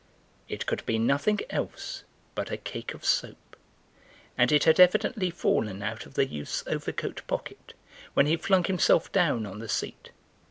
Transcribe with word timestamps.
It 0.49 0.65
could 0.65 0.83
be 0.87 0.97
nothing 0.97 1.41
else 1.51 2.03
but 2.33 2.49
a 2.49 2.57
cake 2.57 2.95
of 2.95 3.05
soap, 3.05 3.55
and 4.35 4.51
it 4.51 4.63
had 4.63 4.79
evidently 4.79 5.29
fallen 5.29 5.83
out 5.83 6.07
of 6.07 6.15
the 6.15 6.25
youth's 6.25 6.63
overcoat 6.65 7.21
pocket 7.27 7.75
when 8.15 8.25
he 8.25 8.35
flung 8.35 8.63
himself 8.63 9.11
down 9.11 9.45
on 9.45 9.59
the 9.59 9.69
seat. 9.69 10.09